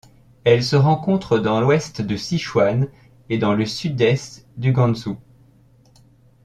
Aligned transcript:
Elle 0.45 0.63
se 0.63 0.75
rencontre 0.75 1.37
dans 1.37 1.61
l'ouest 1.61 2.01
du 2.01 2.17
Sichuan 2.17 2.87
et 3.29 3.37
dans 3.37 3.53
le 3.53 3.67
sud-est 3.67 4.47
du 4.57 4.71
Gansu. 4.71 5.11